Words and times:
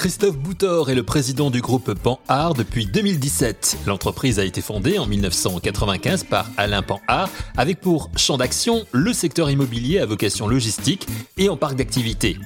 Christophe 0.00 0.38
Boutor 0.38 0.90
est 0.90 0.94
le 0.94 1.02
président 1.02 1.50
du 1.50 1.60
groupe 1.60 1.92
Pan-Art 1.92 2.54
depuis 2.54 2.86
2017. 2.86 3.80
L'entreprise 3.86 4.38
a 4.38 4.44
été 4.46 4.62
fondée 4.62 4.98
en 4.98 5.04
1995 5.06 6.24
par 6.24 6.46
Alain 6.56 6.80
Pan-Art 6.80 7.28
avec 7.54 7.80
pour 7.80 8.10
champ 8.16 8.38
d'action 8.38 8.86
le 8.92 9.12
secteur 9.12 9.50
immobilier 9.50 9.98
à 9.98 10.06
vocation 10.06 10.48
logistique 10.48 11.06
et 11.36 11.50
en 11.50 11.58
parc 11.58 11.76
d'activités. 11.76 12.38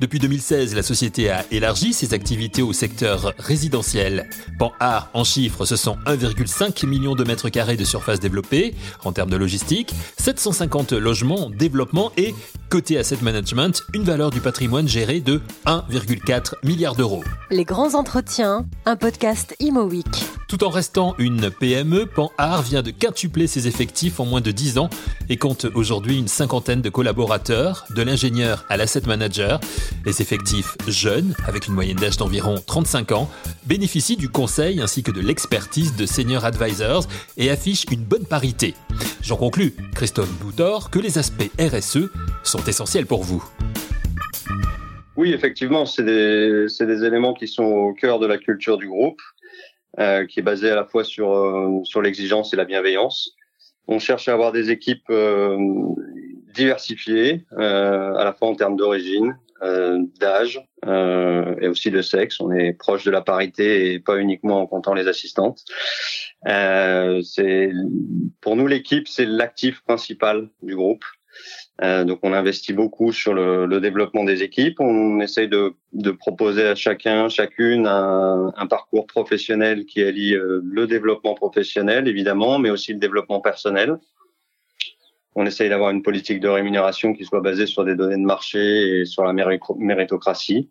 Depuis 0.00 0.18
2016, 0.18 0.74
la 0.74 0.82
société 0.82 1.30
a 1.30 1.44
élargi 1.50 1.92
ses 1.92 2.14
activités 2.14 2.62
au 2.62 2.72
secteur 2.72 3.32
résidentiel. 3.38 4.28
Pan-Art, 4.58 5.10
en 5.14 5.24
chiffres, 5.24 5.64
ce 5.64 5.76
sont 5.76 5.96
1,5 6.06 6.86
million 6.86 7.14
de 7.14 7.24
mètres 7.24 7.48
carrés 7.48 7.76
de 7.76 7.84
surface 7.84 8.20
développée 8.20 8.74
en 9.04 9.12
termes 9.12 9.30
de 9.30 9.36
logistique, 9.36 9.92
750 10.18 10.92
logements 10.92 11.46
en 11.46 11.50
développement 11.50 12.12
et, 12.16 12.34
côté 12.70 12.98
asset 12.98 13.18
management, 13.22 13.82
une 13.94 14.02
valeur 14.02 14.30
du 14.30 14.40
patrimoine 14.40 14.88
géré 14.88 15.20
de 15.20 15.40
1,4 15.66 16.54
milliard 16.64 16.94
d'euros. 16.94 17.24
Les 17.50 17.64
grands 17.64 17.94
entretiens, 17.94 18.66
un 18.84 18.96
podcast 18.96 19.54
Imo 19.60 19.88
Tout 20.48 20.62
en 20.62 20.68
restant 20.70 21.16
une 21.18 21.50
PME, 21.50 22.06
Pan-Art 22.06 22.62
vient 22.62 22.82
de 22.82 22.92
quintupler 22.92 23.48
ses 23.48 23.66
effectifs 23.66 24.20
en 24.20 24.26
moins 24.26 24.40
de 24.40 24.52
10 24.52 24.78
ans 24.78 24.88
et 25.28 25.38
compte 25.38 25.66
aujourd'hui 25.74 26.16
une 26.16 26.28
cinquantaine 26.28 26.82
de 26.82 26.88
collaborateurs, 26.88 27.84
de 27.90 28.02
l'ingénieur 28.02 28.64
à 28.68 28.76
l'asset 28.76 29.02
manager. 29.08 29.58
Les 30.04 30.22
effectifs 30.22 30.76
jeunes, 30.86 31.34
avec 31.48 31.66
une 31.66 31.74
moyenne 31.74 31.96
d'âge 31.96 32.16
d'environ 32.16 32.54
35 32.64 33.10
ans, 33.10 33.28
bénéficient 33.66 34.16
du 34.16 34.28
conseil 34.28 34.80
ainsi 34.80 35.02
que 35.02 35.10
de 35.10 35.20
l'expertise 35.20 35.96
de 35.96 36.06
senior 36.06 36.44
advisors 36.44 37.08
et 37.36 37.50
affichent 37.50 37.86
une 37.90 38.04
bonne 38.04 38.24
parité. 38.24 38.74
J'en 39.22 39.36
conclus, 39.36 39.74
Christophe 39.96 40.30
Boutor, 40.38 40.90
que 40.90 41.00
les 41.00 41.18
aspects 41.18 41.50
RSE 41.58 42.08
sont 42.44 42.62
essentiels 42.64 43.06
pour 43.06 43.24
vous. 43.24 43.42
Oui, 45.16 45.32
effectivement, 45.32 45.86
c'est 45.86 46.04
des, 46.04 47.04
éléments 47.04 47.32
qui 47.32 47.48
sont 47.48 47.64
au 47.64 47.94
cœur 47.94 48.18
de 48.18 48.26
la 48.26 48.36
culture 48.36 48.76
du 48.76 48.86
groupe, 48.86 49.20
euh, 49.98 50.26
qui 50.26 50.40
est 50.40 50.42
basée 50.42 50.70
à 50.70 50.74
la 50.74 50.84
fois 50.84 51.04
sur, 51.04 51.32
euh, 51.32 51.80
sur 51.84 52.02
l'exigence 52.02 52.52
et 52.52 52.56
la 52.56 52.64
bienveillance. 52.64 53.36
On 53.88 53.98
cherche 53.98 54.28
à 54.28 54.32
avoir 54.32 54.52
des 54.52 54.70
équipes 54.70 55.08
euh, 55.10 55.56
diversifiées, 56.54 57.46
euh, 57.58 58.14
à 58.14 58.24
la 58.24 58.32
fois 58.32 58.48
en 58.48 58.54
termes 58.54 58.76
d'origine, 58.76 59.38
euh, 59.62 60.02
d'âge 60.20 60.60
et 61.60 61.68
aussi 61.68 61.90
de 61.90 62.02
sexe. 62.02 62.40
On 62.40 62.52
est 62.52 62.72
proche 62.72 63.04
de 63.04 63.10
la 63.10 63.22
parité 63.22 63.92
et 63.92 63.98
pas 63.98 64.18
uniquement 64.18 64.60
en 64.60 64.66
comptant 64.66 64.94
les 64.94 65.08
assistantes. 65.08 65.64
c'est 66.44 67.70
pour 68.40 68.54
nous 68.54 68.66
l'équipe, 68.66 69.08
c'est 69.08 69.26
l'actif 69.26 69.82
principal 69.82 70.48
du 70.62 70.76
groupe. 70.76 71.04
Euh, 71.82 72.04
donc 72.04 72.20
on 72.22 72.32
investit 72.32 72.72
beaucoup 72.72 73.12
sur 73.12 73.34
le, 73.34 73.80
développement 73.80 74.24
des 74.24 74.42
équipes. 74.42 74.80
On 74.80 75.20
essaye 75.20 75.48
de, 75.48 75.74
proposer 76.12 76.66
à 76.66 76.74
chacun, 76.74 77.28
chacune 77.28 77.86
un, 77.86 78.52
un 78.56 78.66
parcours 78.66 79.06
professionnel 79.06 79.84
qui 79.84 80.02
allie 80.02 80.34
euh, 80.34 80.60
le 80.64 80.86
développement 80.86 81.34
professionnel 81.34 82.08
évidemment, 82.08 82.58
mais 82.58 82.70
aussi 82.70 82.92
le 82.92 82.98
développement 82.98 83.40
personnel. 83.40 83.98
On 85.34 85.44
essaye 85.44 85.68
d'avoir 85.68 85.90
une 85.90 86.02
politique 86.02 86.40
de 86.40 86.48
rémunération 86.48 87.12
qui 87.12 87.26
soit 87.26 87.42
basée 87.42 87.66
sur 87.66 87.84
des 87.84 87.94
données 87.94 88.16
de 88.16 88.26
marché 88.26 89.00
et 89.00 89.04
sur 89.04 89.22
la 89.22 89.34
méritocratie. 89.34 90.70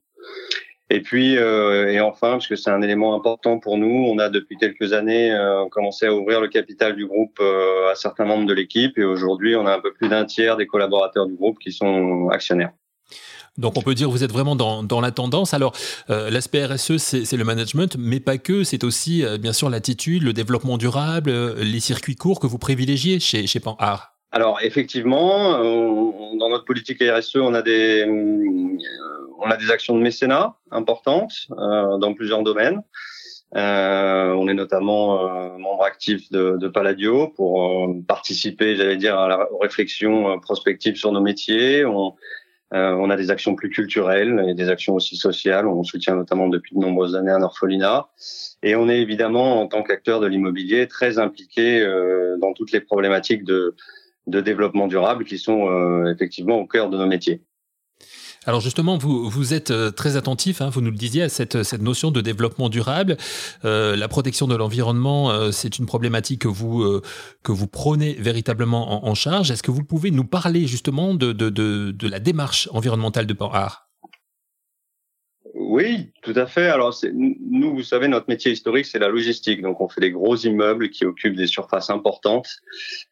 Et 0.90 1.02
puis, 1.02 1.38
euh, 1.38 1.92
et 1.92 2.00
enfin, 2.00 2.32
parce 2.32 2.48
que 2.48 2.56
c'est 2.56 2.70
un 2.70 2.82
élément 2.82 3.16
important 3.16 3.60
pour 3.60 3.78
nous, 3.78 4.06
on 4.08 4.20
a 4.20 4.30
depuis 4.30 4.56
quelques 4.58 4.94
années 4.94 5.32
euh, 5.32 5.68
commencé 5.70 6.06
à 6.06 6.14
ouvrir 6.14 6.42
le 6.42 6.48
capital 6.48 6.96
du 6.96 7.08
groupe 7.08 7.38
euh, 7.42 7.92
à 7.92 7.96
certains 7.96 8.26
membres 8.26 8.46
de 8.46 8.54
l'équipe, 8.54 8.98
et 8.98 9.04
aujourd'hui, 9.04 9.56
on 9.56 9.66
a 9.66 9.76
un 9.76 9.80
peu 9.80 9.94
plus 9.94 10.10
d'un 10.10 10.26
tiers 10.26 10.58
des 10.58 10.68
collaborateurs 10.68 11.26
du 11.26 11.36
groupe 11.36 11.58
qui 11.60 11.72
sont 11.72 12.30
actionnaires. 12.30 12.72
Donc 13.58 13.78
on 13.78 13.82
peut 13.82 13.96
dire 13.96 14.08
que 14.08 14.12
vous 14.12 14.24
êtes 14.24 14.32
vraiment 14.32 14.56
dans, 14.56 14.84
dans 14.84 15.00
la 15.00 15.12
tendance. 15.12 15.54
Alors 15.54 15.74
euh, 16.10 16.30
l'aspect 16.30 16.66
RSE, 16.66 16.98
c'est 16.98 17.38
le 17.38 17.44
management, 17.44 17.96
mais 17.98 18.20
pas 18.20 18.38
que. 18.38 18.64
C'est 18.64 18.84
aussi 18.84 19.24
euh, 19.24 19.38
bien 19.38 19.54
sûr 19.54 19.70
l'attitude, 19.70 20.24
le 20.24 20.34
développement 20.34 20.78
durable, 20.78 21.30
euh, 21.30 21.64
les 21.64 21.80
circuits 21.80 22.16
courts 22.16 22.40
que 22.40 22.48
vous 22.48 22.58
privilégiez 22.58 23.20
chez, 23.20 23.48
chez 23.48 23.60
Pan-Art. 23.60 24.12
Alors 24.32 24.60
effectivement, 24.62 25.52
dans 26.38 26.50
notre 26.50 26.66
politique 26.66 27.02
RSE, 27.02 27.38
on 27.38 27.54
a 27.54 27.62
des 27.62 28.06
on 29.40 29.50
a 29.50 29.58
des 29.58 29.72
actions 29.72 29.96
de 29.96 30.02
mécénat 30.02 30.56
importantes 30.72 31.48
euh, 31.52 31.98
dans 31.98 32.14
plusieurs 32.14 32.44
domaines. 32.44 32.82
Euh, 33.56 34.34
on 34.34 34.48
est 34.48 34.54
notamment 34.54 35.24
euh, 35.24 35.58
membre 35.58 35.84
actif 35.84 36.30
de, 36.32 36.58
de 36.58 36.68
Palladio 36.68 37.30
pour 37.30 37.64
euh, 37.64 37.94
participer, 38.06 38.76
j'allais 38.76 38.98
dire, 38.98 39.18
à 39.18 39.28
la 39.30 39.48
réflexion 39.62 40.32
euh, 40.32 40.38
prospective 40.38 40.96
sur 40.96 41.12
nos 41.12 41.22
métiers. 41.22 41.86
On, 41.86 42.16
on, 42.72 43.10
a 43.10 43.16
des 43.16 43.32
actions 43.32 43.56
plus 43.56 43.70
culturelles 43.70 44.44
et 44.50 44.54
des 44.54 44.68
actions 44.68 44.96
aussi 44.96 45.16
sociales. 45.16 45.66
On 45.68 45.84
soutient 45.84 46.16
notamment 46.16 46.50
depuis 46.50 46.76
de 46.76 46.82
nombreuses 46.82 47.16
années 47.16 47.32
un 47.32 47.44
orphelinat. 47.44 48.10
Et 48.64 48.76
on 48.76 48.90
est 48.90 49.00
évidemment, 49.00 49.62
en 49.62 49.68
tant 49.68 49.84
qu'acteur 49.84 50.20
de 50.20 50.28
l'immobilier, 50.28 50.88
très 50.88 51.18
impliqué 51.18 51.88
dans 52.42 52.52
toutes 52.52 52.74
les 52.74 52.82
problématiques 52.82 53.46
de, 53.46 53.76
de 54.28 54.42
développement 54.42 54.88
durable 54.88 55.24
qui 55.24 55.38
sont 55.38 56.06
effectivement 56.08 56.60
au 56.60 56.66
cœur 56.66 56.90
de 56.90 56.98
nos 56.98 57.06
métiers. 57.06 57.44
Alors 58.46 58.62
justement, 58.62 58.98
vous, 58.98 59.30
vous 59.30 59.54
êtes 59.54 59.72
euh, 59.72 59.92
très 59.92 60.18
attentif, 60.18 60.62
hein, 60.62 60.70
vous 60.70 60.82
nous 60.82 60.92
le 60.92 60.98
disiez, 60.98 61.24
à 61.24 61.30
cette, 61.30 61.64
cette 61.64 61.82
notion 61.82 62.12
de 62.12 62.22
développement 62.22 62.70
durable. 62.70 63.18
Euh, 63.64 63.96
la 63.96 64.08
protection 64.08 64.48
de 64.48 64.56
l'environnement, 64.56 65.32
euh, 65.32 65.52
c'est 65.52 65.80
une 65.80 65.86
problématique 65.86 66.42
que 66.42 66.48
vous, 66.48 66.84
euh, 66.84 67.02
que 67.44 67.52
vous 67.52 67.68
prenez 67.68 68.14
véritablement 68.14 69.06
en, 69.06 69.16
charge. 69.16 69.50
Est-ce 69.50 69.64
que 69.64 69.72
vous 69.72 69.84
pouvez 69.84 70.12
nous 70.12 70.26
parler 70.26 70.68
justement 70.68 71.14
de, 71.14 71.32
de, 71.32 71.50
de, 71.50 72.08
la 72.08 72.20
démarche 72.20 72.70
environnementale 72.72 73.26
de 73.26 73.34
Pan-Art 73.34 73.85
oui, 75.76 76.10
tout 76.22 76.34
à 76.38 76.46
fait. 76.46 76.68
Alors, 76.70 76.98
nous, 77.14 77.76
vous 77.76 77.84
savez, 77.84 78.08
notre 78.08 78.30
métier 78.30 78.52
historique, 78.52 78.86
c'est 78.86 79.00
la 79.00 79.10
logistique. 79.10 79.62
Donc, 79.62 79.82
on 79.82 79.90
fait 79.90 80.00
des 80.00 80.12
gros 80.12 80.38
immeubles 80.38 80.90
qui 80.90 81.06
occupent 81.06 81.36
des 81.36 81.48
surfaces 81.48 81.90
importantes. 81.90 82.48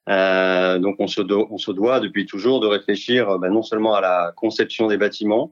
Euh, 0.07 0.79
donc, 0.79 0.95
on 0.99 1.07
se, 1.07 1.21
on 1.21 1.57
se 1.57 1.71
doit 1.71 1.99
depuis 1.99 2.25
toujours 2.25 2.61
de 2.61 2.67
réfléchir 2.67 3.37
ben, 3.37 3.49
non 3.49 3.63
seulement 3.63 3.95
à 3.95 4.01
la 4.01 4.31
conception 4.37 4.87
des 4.87 4.95
bâtiments, 4.95 5.51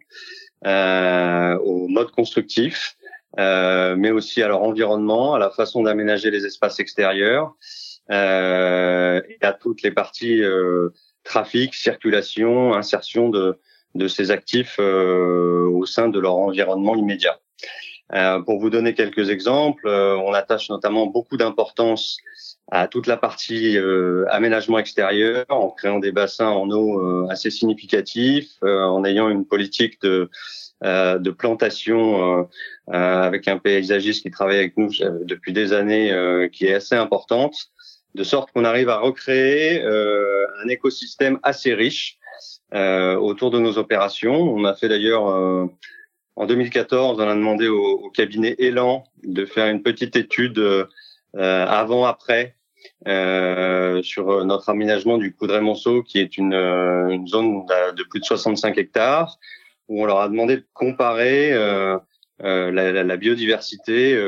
euh, 0.66 1.58
au 1.58 1.90
mode 1.90 2.12
constructif, 2.12 2.96
euh, 3.40 3.96
mais 3.98 4.12
aussi 4.12 4.42
à 4.42 4.48
leur 4.48 4.64
environnement, 4.64 5.34
à 5.34 5.40
la 5.40 5.50
façon 5.50 5.84
d'aménager 5.84 6.32
les 6.32 6.46
espaces 6.46 6.80
extérieurs 6.80 7.56
euh, 8.10 9.22
et 9.28 9.46
à 9.46 9.52
toutes 9.52 9.82
les 9.82 9.92
parties 9.92 10.42
euh, 10.42 10.90
trafic, 11.24 11.74
circulation, 11.74 12.74
insertion 12.74 13.30
de 13.30 13.60
de 13.96 14.08
ces 14.08 14.32
actifs 14.32 14.78
euh, 14.80 15.68
au 15.70 15.86
sein 15.86 16.10
de 16.10 16.20
leur 16.20 16.36
environnement 16.36 16.96
immédiat. 16.96 17.40
Euh, 18.14 18.42
pour 18.42 18.60
vous 18.60 18.70
donner 18.70 18.94
quelques 18.94 19.30
exemples, 19.30 19.88
euh, 19.88 20.18
on 20.18 20.34
attache 20.34 20.70
notamment 20.70 21.08
beaucoup 21.08 21.38
d'importance 21.38 22.18
à 22.70 22.88
toute 22.88 23.08
la 23.08 23.18
partie 23.18 23.78
aménagement 24.30 24.80
extérieur, 24.80 25.46
en 25.50 25.72
créant 25.72 26.00
des 26.00 26.14
bassins 26.14 26.48
en 26.48 26.70
eau 26.72 27.28
assez 27.30 27.50
significatifs, 27.50 28.54
en 28.62 29.04
ayant 29.04 29.30
une 29.30 29.46
politique 29.46 30.02
de 30.02 30.30
de 30.82 31.30
plantation 31.32 32.48
avec 32.88 33.50
un 33.50 33.58
paysagiste 33.58 34.24
qui 34.24 34.32
travaille 34.32 34.60
avec 34.60 34.78
nous 34.78 34.90
depuis 35.24 35.52
des 35.52 35.74
années, 35.74 36.50
qui 36.54 36.68
est 36.68 36.74
assez 36.74 36.96
importante, 36.96 37.56
de 38.16 38.24
sorte 38.24 38.54
qu'on 38.54 38.64
arrive 38.64 38.88
à 38.88 39.00
recréer 39.00 39.84
un 39.84 40.70
écosystème 40.70 41.40
assez 41.44 41.74
riche 41.74 42.20
euh, 42.21 42.21
autour 42.74 43.52
de 43.52 43.60
nos 43.60 43.78
opérations. 43.78 44.36
On 44.36 44.64
a 44.66 44.74
fait 44.74 44.90
d'ailleurs 44.90 45.28
euh, 45.30 45.66
en 46.36 46.46
2014, 46.46 47.20
on 47.20 47.28
a 47.28 47.36
demandé 47.36 47.68
au, 47.68 48.00
au, 48.00 48.10
cabinet 48.10 48.56
Elan 48.60 49.04
de 49.24 49.46
faire 49.46 49.68
une 49.68 49.84
petite 49.84 50.16
étude 50.16 50.58
euh, 50.58 50.86
avant-après 51.36 52.56
euh, 53.08 54.02
sur 54.02 54.44
notre 54.46 54.70
aménagement 54.70 55.18
du 55.18 55.34
Coudray-Monceau, 55.34 56.04
qui 56.04 56.20
est 56.20 56.38
une, 56.38 56.54
une, 56.54 57.28
zone 57.28 57.66
de 57.96 58.04
plus 58.04 58.20
de 58.20 58.26
65 58.26 58.78
hectares, 58.78 59.38
où 59.88 60.02
on 60.02 60.06
leur 60.06 60.20
a 60.20 60.30
demandé 60.30 60.58
de 60.58 60.66
comparer 60.74 61.54
euh, 61.54 61.98
la, 62.40 62.72
la, 62.72 63.04
la, 63.04 63.18
biodiversité 63.18 64.20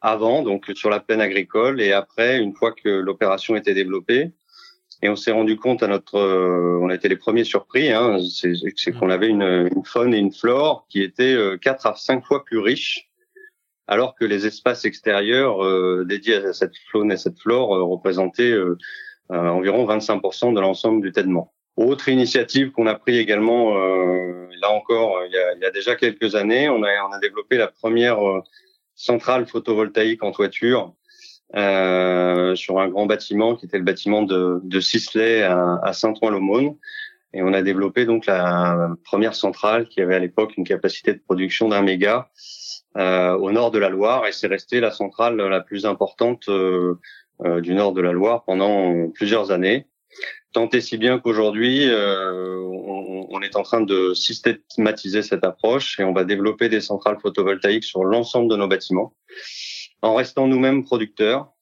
avant, 0.00 0.42
donc 0.42 0.70
sur 0.74 0.88
la 0.88 1.00
plaine 1.00 1.20
agricole, 1.20 1.80
et 1.80 1.92
après, 1.92 2.38
une 2.38 2.54
fois 2.54 2.72
que 2.72 2.88
l'opération 2.88 3.56
était 3.56 3.74
développée. 3.74 4.32
Et 5.02 5.08
on 5.08 5.16
s'est 5.16 5.32
rendu 5.32 5.56
compte 5.56 5.82
à 5.82 5.86
notre, 5.86 6.16
euh, 6.16 6.78
on 6.82 6.90
a 6.90 6.94
été 6.94 7.08
les 7.08 7.16
premiers 7.16 7.44
surpris, 7.44 7.90
hein, 7.90 8.18
c'est 8.76 8.92
qu'on 8.92 9.08
avait 9.08 9.28
une, 9.28 9.68
une, 9.74 9.84
faune 9.84 10.12
et 10.12 10.18
une 10.18 10.32
flore 10.32 10.86
qui 10.90 11.02
étaient 11.02 11.34
euh, 11.34 11.56
quatre 11.56 11.86
à 11.86 11.94
cinq 11.96 12.24
fois 12.24 12.44
plus 12.44 12.58
riches, 12.58 13.08
alors 13.86 14.14
que 14.14 14.26
les 14.26 14.46
espaces 14.46 14.84
extérieurs 14.84 15.64
euh, 15.64 16.04
dédiés 16.06 16.36
à 16.36 16.52
cette 16.52 16.74
faune 16.92 17.10
et 17.12 17.16
cette 17.16 17.38
flore 17.38 17.74
euh, 17.74 17.82
représentaient 17.82 18.54
environ 19.30 19.86
25% 19.86 20.54
de 20.54 20.60
l'ensemble 20.60 21.02
du 21.02 21.12
tèdement. 21.12 21.54
Autre 21.76 22.08
initiative 22.08 22.72
qu'on 22.72 22.86
a 22.86 22.96
pris 22.96 23.16
également, 23.16 23.78
là 23.78 24.72
encore, 24.72 25.24
il 25.24 25.32
y, 25.32 25.38
a, 25.38 25.54
il 25.54 25.60
y, 25.60 25.64
a, 25.64 25.70
déjà 25.70 25.94
quelques 25.94 26.34
années, 26.34 26.68
on 26.68 26.82
a, 26.82 26.88
on 27.08 27.12
a 27.12 27.18
développé 27.20 27.56
la 27.56 27.68
première 27.68 28.18
centrale 28.96 29.46
photovoltaïque 29.46 30.24
en 30.24 30.32
toiture 30.32 30.94
euh, 31.56 32.54
sur 32.54 32.78
un 32.78 32.88
grand 32.88 33.06
bâtiment 33.06 33.56
qui 33.56 33.66
était 33.66 33.78
le 33.78 33.84
bâtiment 33.84 34.22
de, 34.22 34.60
de 34.62 34.80
Sisley 34.80 35.42
à, 35.42 35.80
à 35.82 35.92
Saint-Ouen-l'Aumône. 35.92 36.76
Et 37.32 37.42
on 37.42 37.52
a 37.52 37.62
développé 37.62 38.06
donc 38.06 38.26
la 38.26 38.90
première 39.04 39.34
centrale 39.34 39.86
qui 39.88 40.00
avait 40.00 40.16
à 40.16 40.18
l'époque 40.18 40.56
une 40.56 40.64
capacité 40.64 41.12
de 41.12 41.20
production 41.20 41.68
d'un 41.68 41.82
méga 41.82 42.28
euh, 42.96 43.36
au 43.36 43.52
nord 43.52 43.70
de 43.70 43.78
la 43.78 43.88
Loire 43.88 44.26
et 44.26 44.32
c'est 44.32 44.48
resté 44.48 44.80
la 44.80 44.90
centrale 44.90 45.36
la 45.36 45.60
plus 45.60 45.86
importante 45.86 46.48
euh, 46.48 46.98
euh, 47.44 47.60
du 47.60 47.74
nord 47.74 47.92
de 47.92 48.00
la 48.00 48.10
Loire 48.10 48.42
pendant 48.44 49.08
plusieurs 49.10 49.52
années. 49.52 49.86
Tant 50.52 50.68
et 50.70 50.80
si 50.80 50.98
bien 50.98 51.20
qu'aujourd'hui, 51.20 51.88
on, 51.88 53.26
on, 53.30 53.40
est 53.42 53.54
en 53.54 53.62
train 53.62 53.80
de 53.80 54.12
systématiser 54.14 55.22
cette 55.22 55.44
approche 55.44 56.00
et 56.00 56.04
on 56.04 56.12
va 56.12 56.24
développer 56.24 56.68
des 56.68 56.80
centrales 56.80 57.18
photovoltaïques 57.22 57.84
sur 57.84 58.02
l'ensemble 58.02 58.50
de 58.50 58.56
nos 58.56 58.66
bâtiments 58.66 59.14
en 60.02 60.14
restant 60.14 60.46
nous-mêmes 60.46 60.84
producteurs. 60.84 61.52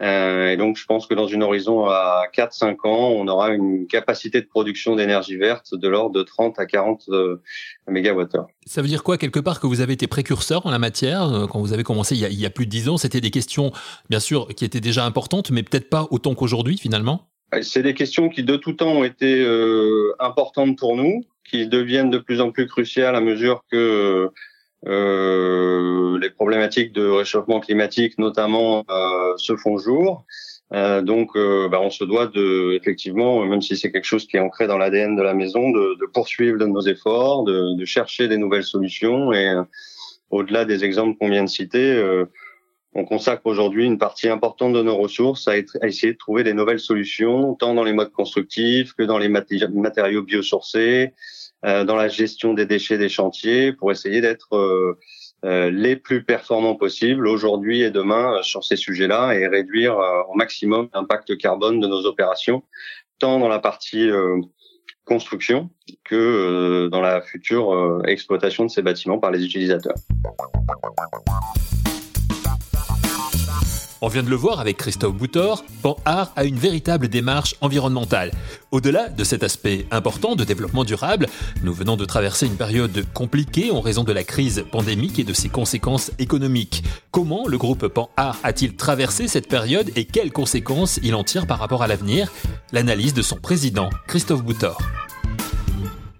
Euh, 0.00 0.50
et 0.50 0.56
donc, 0.56 0.78
je 0.78 0.86
pense 0.86 1.06
que 1.06 1.14
dans 1.14 1.26
une 1.26 1.42
horizon 1.42 1.84
à 1.86 2.24
4-5 2.34 2.88
ans, 2.88 3.10
on 3.10 3.28
aura 3.28 3.50
une 3.50 3.86
capacité 3.86 4.40
de 4.40 4.46
production 4.46 4.96
d'énergie 4.96 5.36
verte 5.36 5.74
de 5.74 5.86
l'ordre 5.86 6.14
de 6.14 6.22
30 6.22 6.58
à 6.58 6.64
40 6.64 7.04
euh, 7.10 7.42
mégawattheures. 7.88 8.46
Ça 8.64 8.80
veut 8.80 8.88
dire 8.88 9.02
quoi, 9.02 9.18
quelque 9.18 9.40
part, 9.40 9.60
que 9.60 9.66
vous 9.66 9.80
avez 9.82 9.92
été 9.92 10.06
précurseur 10.06 10.64
en 10.64 10.70
la 10.70 10.78
matière 10.78 11.24
euh, 11.24 11.46
Quand 11.46 11.60
vous 11.60 11.74
avez 11.74 11.82
commencé 11.82 12.14
il 12.14 12.22
y 12.22 12.24
a, 12.24 12.30
il 12.30 12.40
y 12.40 12.46
a 12.46 12.50
plus 12.50 12.64
de 12.64 12.70
10 12.70 12.88
ans, 12.88 12.96
c'était 12.96 13.20
des 13.20 13.30
questions, 13.30 13.70
bien 14.08 14.20
sûr, 14.20 14.48
qui 14.48 14.64
étaient 14.64 14.80
déjà 14.80 15.04
importantes, 15.04 15.50
mais 15.50 15.62
peut-être 15.62 15.90
pas 15.90 16.08
autant 16.10 16.34
qu'aujourd'hui, 16.34 16.78
finalement? 16.78 17.28
C'est 17.60 17.82
des 17.82 17.92
questions 17.92 18.30
qui, 18.30 18.44
de 18.44 18.56
tout 18.56 18.72
temps, 18.72 18.92
ont 18.92 19.04
été 19.04 19.42
euh, 19.42 20.14
importantes 20.18 20.78
pour 20.78 20.96
nous, 20.96 21.22
qui 21.44 21.66
deviennent 21.66 22.08
de 22.08 22.16
plus 22.16 22.40
en 22.40 22.50
plus 22.50 22.66
cruciales 22.66 23.14
à 23.14 23.20
mesure 23.20 23.62
que 23.70 24.30
euh, 24.86 26.18
les 26.18 26.30
problématiques 26.30 26.92
de 26.92 27.06
réchauffement 27.06 27.60
climatique, 27.60 28.18
notamment, 28.18 28.84
euh, 28.90 29.36
se 29.36 29.56
font 29.56 29.78
jour. 29.78 30.24
Euh, 30.72 31.02
donc, 31.02 31.36
euh, 31.36 31.68
bah, 31.68 31.80
on 31.82 31.90
se 31.90 32.04
doit 32.04 32.26
de, 32.26 32.72
effectivement, 32.72 33.44
même 33.44 33.60
si 33.60 33.76
c'est 33.76 33.92
quelque 33.92 34.06
chose 34.06 34.26
qui 34.26 34.38
est 34.38 34.40
ancré 34.40 34.66
dans 34.66 34.78
l'ADN 34.78 35.16
de 35.16 35.22
la 35.22 35.34
maison, 35.34 35.70
de, 35.70 35.98
de 36.00 36.06
poursuivre 36.06 36.64
nos 36.64 36.80
efforts, 36.80 37.44
de, 37.44 37.76
de, 37.76 37.84
chercher 37.84 38.26
des 38.26 38.38
nouvelles 38.38 38.64
solutions. 38.64 39.32
Et 39.32 39.50
euh, 39.50 39.62
au-delà 40.30 40.64
des 40.64 40.84
exemples 40.84 41.18
qu'on 41.18 41.28
vient 41.28 41.44
de 41.44 41.48
citer, 41.48 42.02
on 42.94 43.04
consacre 43.04 43.44
aujourd'hui 43.44 43.84
une 43.84 43.98
partie 43.98 44.30
importante 44.30 44.72
de 44.72 44.82
nos 44.82 44.96
ressources 44.96 45.46
à, 45.46 45.58
être, 45.58 45.76
à, 45.82 45.88
essayer 45.88 46.14
de 46.14 46.18
trouver 46.18 46.42
des 46.42 46.54
nouvelles 46.54 46.80
solutions, 46.80 47.54
tant 47.54 47.74
dans 47.74 47.84
les 47.84 47.92
modes 47.92 48.12
constructifs 48.12 48.94
que 48.94 49.02
dans 49.02 49.18
les 49.18 49.28
matériaux 49.28 50.22
biosourcés, 50.22 51.12
dans 51.62 51.96
la 51.96 52.08
gestion 52.08 52.54
des 52.54 52.66
déchets 52.66 52.98
des 52.98 53.08
chantiers 53.08 53.72
pour 53.72 53.92
essayer 53.92 54.20
d'être 54.20 54.56
euh, 54.56 54.98
euh, 55.44 55.70
les 55.70 55.96
plus 55.96 56.24
performants 56.24 56.74
possibles 56.74 57.26
aujourd'hui 57.26 57.82
et 57.82 57.90
demain 57.90 58.42
sur 58.42 58.64
ces 58.64 58.76
sujets-là 58.76 59.34
et 59.34 59.46
réduire 59.46 59.96
au 60.28 60.34
maximum 60.34 60.88
l'impact 60.94 61.36
carbone 61.36 61.80
de 61.80 61.86
nos 61.86 62.06
opérations, 62.06 62.62
tant 63.18 63.38
dans 63.38 63.48
la 63.48 63.58
partie 63.58 64.08
construction 65.04 65.70
que 66.04 66.88
dans 66.90 67.00
la 67.00 67.20
future 67.22 68.02
exploitation 68.06 68.64
de 68.64 68.70
ces 68.70 68.82
bâtiments 68.82 69.18
par 69.18 69.32
les 69.32 69.44
utilisateurs. 69.44 69.96
On 74.04 74.08
vient 74.08 74.24
de 74.24 74.30
le 74.30 74.34
voir 74.36 74.58
avec 74.58 74.78
Christophe 74.78 75.14
Boutor, 75.14 75.64
Art 76.04 76.32
a 76.34 76.42
une 76.42 76.56
véritable 76.56 77.06
démarche 77.06 77.54
environnementale. 77.60 78.32
Au-delà 78.72 79.08
de 79.08 79.22
cet 79.22 79.44
aspect 79.44 79.86
important 79.92 80.34
de 80.34 80.42
développement 80.42 80.82
durable, 80.82 81.28
nous 81.62 81.72
venons 81.72 81.96
de 81.96 82.04
traverser 82.04 82.46
une 82.46 82.56
période 82.56 83.06
compliquée 83.14 83.70
en 83.70 83.80
raison 83.80 84.02
de 84.02 84.12
la 84.12 84.24
crise 84.24 84.64
pandémique 84.72 85.20
et 85.20 85.24
de 85.24 85.32
ses 85.32 85.50
conséquences 85.50 86.10
économiques. 86.18 86.82
Comment 87.12 87.46
le 87.46 87.58
groupe 87.58 87.96
Art 88.16 88.38
a-t-il 88.42 88.74
traversé 88.74 89.28
cette 89.28 89.46
période 89.46 89.92
et 89.94 90.04
quelles 90.04 90.32
conséquences 90.32 90.98
il 91.04 91.14
en 91.14 91.22
tire 91.22 91.46
par 91.46 91.60
rapport 91.60 91.84
à 91.84 91.86
l'avenir? 91.86 92.32
L'analyse 92.72 93.14
de 93.14 93.22
son 93.22 93.36
président, 93.36 93.88
Christophe 94.08 94.42
Boutor. 94.42 94.78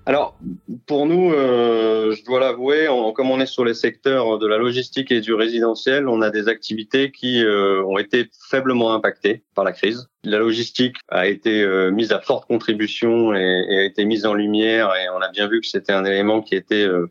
Alors, 0.05 0.37
pour 0.87 1.07
nous, 1.07 1.33
euh, 1.33 2.13
je 2.13 2.25
dois 2.25 2.41
l'avouer, 2.41 2.89
comme 3.15 3.31
on 3.31 3.41
est 3.41 3.47
sur 3.47 3.65
les 3.65 3.75
secteurs 3.75 4.39
de 4.39 4.47
la 4.49 4.59
logistique 4.59 5.13
et 5.13 5.21
du 5.21 5.33
résidentiel, 5.33 6.09
on 6.09 6.23
a 6.23 6.31
des 6.31 6.49
activités 6.49 7.13
qui 7.13 7.45
euh, 7.45 7.85
ont 7.85 7.99
été 7.99 8.29
faiblement 8.51 8.95
impactées 8.95 9.45
par 9.55 9.65
la 9.65 9.71
crise. 9.71 10.09
La 10.25 10.39
logistique 10.39 10.97
a 11.09 11.29
été 11.29 11.63
euh, 11.63 11.93
mise 11.93 12.11
à 12.11 12.21
forte 12.21 12.49
contribution 12.49 13.33
et, 13.33 13.65
et, 13.71 13.79
a 13.79 13.85
été 13.85 14.05
mise 14.05 14.27
en 14.27 14.35
lumière, 14.35 14.93
et 14.97 15.09
on 15.11 15.21
a 15.21 15.29
bien 15.29 15.47
vu 15.47 15.61
que 15.61 15.69
c'était 15.69 15.93
un 15.93 16.05
élément 16.05 16.43
qui 16.43 16.57
était 16.57 16.85
euh, 16.85 17.09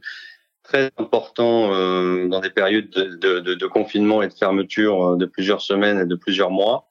très 0.64 0.92
important 0.98 1.74
euh, 1.74 2.28
dans 2.28 2.42
des 2.42 2.50
périodes 2.50 2.90
de, 2.90 3.40
de, 3.40 3.54
de, 3.54 3.68
confinement 3.68 4.22
et 4.22 4.28
de 4.28 4.34
fermeture 4.34 5.16
de 5.16 5.26
plusieurs 5.26 5.62
semaines 5.62 6.00
et 6.00 6.06
de 6.06 6.16
plusieurs 6.16 6.52
mois. 6.52 6.90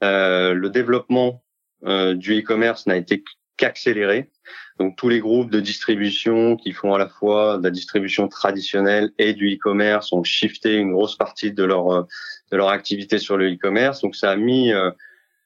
le 0.00 0.68
développement 0.68 1.42
du 1.82 2.40
e-commerce 2.40 2.86
n'a 2.86 2.96
été 2.96 3.22
qu'accéléré. 3.56 4.30
Donc 4.78 4.96
tous 4.96 5.08
les 5.08 5.20
groupes 5.20 5.50
de 5.50 5.60
distribution 5.60 6.56
qui 6.56 6.72
font 6.72 6.94
à 6.94 6.98
la 6.98 7.08
fois 7.08 7.58
de 7.58 7.64
la 7.64 7.70
distribution 7.70 8.28
traditionnelle 8.28 9.10
et 9.18 9.32
du 9.32 9.54
e-commerce 9.54 10.12
ont 10.12 10.24
shifté 10.24 10.74
une 10.74 10.92
grosse 10.92 11.16
partie 11.16 11.52
de 11.52 11.64
leur 11.64 11.92
euh, 11.92 12.02
de 12.50 12.56
leur 12.56 12.68
activité 12.68 13.18
sur 13.18 13.36
le 13.36 13.52
e-commerce. 13.52 14.00
Donc 14.00 14.16
ça 14.16 14.30
a 14.30 14.36
mis 14.36 14.72
euh, 14.72 14.90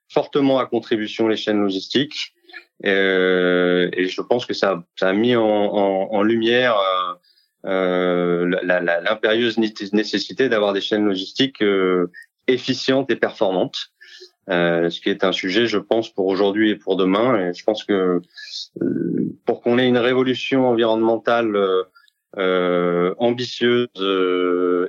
fortement 0.08 0.58
à 0.58 0.66
contribution 0.66 1.28
les 1.28 1.36
chaînes 1.36 1.60
logistiques. 1.60 2.34
Euh, 2.86 3.90
et 3.92 4.06
je 4.06 4.20
pense 4.22 4.46
que 4.46 4.54
ça, 4.54 4.84
ça 4.96 5.08
a 5.08 5.12
mis 5.12 5.34
en, 5.36 5.42
en, 5.42 6.08
en 6.12 6.22
lumière 6.22 6.76
euh, 7.66 8.46
l'impérieuse 8.62 9.58
nécessité 9.58 10.48
d'avoir 10.48 10.72
des 10.72 10.80
chaînes 10.80 11.04
logistiques 11.04 11.62
efficientes 12.46 13.10
et 13.10 13.16
performantes. 13.16 13.90
Euh, 14.50 14.88
ce 14.88 15.00
qui 15.00 15.10
est 15.10 15.24
un 15.24 15.32
sujet, 15.32 15.66
je 15.66 15.78
pense, 15.78 16.08
pour 16.08 16.26
aujourd'hui 16.26 16.70
et 16.70 16.76
pour 16.76 16.96
demain. 16.96 17.48
Et 17.48 17.54
je 17.54 17.64
pense 17.64 17.84
que 17.84 18.22
euh, 18.82 19.36
pour 19.44 19.60
qu'on 19.60 19.78
ait 19.78 19.86
une 19.86 19.98
révolution 19.98 20.66
environnementale 20.68 21.54
euh, 21.56 21.84
euh 22.36 23.14
ambitieuse 23.18 23.88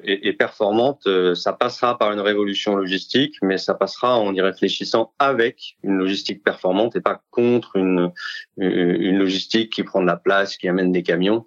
et, 0.04 0.28
et, 0.28 0.34
performante, 0.34 1.08
ça 1.36 1.54
passera 1.54 1.98
par 1.98 2.12
une 2.12 2.20
révolution 2.20 2.76
logistique, 2.76 3.38
mais 3.42 3.58
ça 3.58 3.74
passera 3.74 4.20
en 4.20 4.34
y 4.34 4.42
réfléchissant 4.42 5.14
avec 5.20 5.78
une 5.84 5.98
logistique 5.98 6.44
performante 6.44 6.96
et 6.98 7.02
pas 7.02 7.22
contre 7.32 7.78
une, 7.78 8.12
une 8.58 9.18
logistique 9.18 9.72
qui 9.72 9.84
prend 9.84 10.02
de 10.02 10.06
la 10.06 10.18
place, 10.18 10.58
qui 10.58 10.68
amène 10.68 10.92
des 10.92 11.02
camions. 11.02 11.46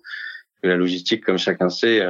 La 0.63 0.77
logistique, 0.77 1.25
comme 1.25 1.39
chacun 1.39 1.69
sait, 1.69 2.01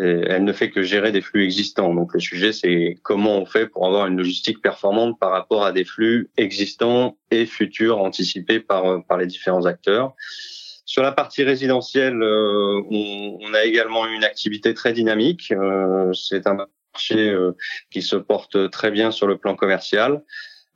elle 0.00 0.44
ne 0.44 0.52
fait 0.52 0.70
que 0.70 0.82
gérer 0.82 1.12
des 1.12 1.20
flux 1.20 1.44
existants. 1.44 1.94
Donc 1.94 2.14
le 2.14 2.20
sujet, 2.20 2.52
c'est 2.52 2.98
comment 3.02 3.38
on 3.38 3.46
fait 3.46 3.66
pour 3.66 3.86
avoir 3.86 4.06
une 4.06 4.16
logistique 4.16 4.62
performante 4.62 5.18
par 5.18 5.30
rapport 5.30 5.64
à 5.64 5.72
des 5.72 5.84
flux 5.84 6.30
existants 6.36 7.16
et 7.30 7.46
futurs 7.46 7.98
anticipés 7.98 8.60
par, 8.60 9.04
par 9.04 9.18
les 9.18 9.26
différents 9.26 9.66
acteurs. 9.66 10.14
Sur 10.88 11.02
la 11.02 11.12
partie 11.12 11.42
résidentielle, 11.42 12.22
euh, 12.22 12.80
on, 12.90 13.38
on, 13.42 13.52
a 13.52 13.64
également 13.64 14.06
une 14.06 14.24
activité 14.24 14.72
très 14.72 14.94
dynamique. 14.94 15.52
Euh, 15.52 16.10
c'est 16.14 16.46
un 16.46 16.54
marché 16.94 17.28
euh, 17.28 17.52
qui 17.90 18.00
se 18.00 18.16
porte 18.16 18.70
très 18.70 18.90
bien 18.90 19.10
sur 19.10 19.26
le 19.26 19.36
plan 19.36 19.54
commercial. 19.54 20.22